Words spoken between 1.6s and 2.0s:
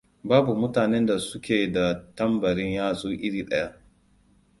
da